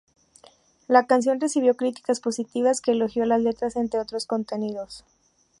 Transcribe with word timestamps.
La 0.87 1.05
canción 1.05 1.39
recibió 1.39 1.77
críticas 1.77 2.19
positivas, 2.21 2.81
que 2.81 2.93
elogió 2.93 3.23
las 3.25 3.39
letras 3.41 3.75
entre 3.75 3.99
otros 3.99 4.25
contenidos. 4.25 5.05